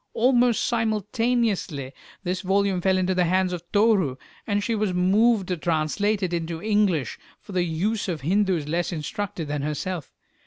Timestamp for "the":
3.13-3.25, 7.51-7.61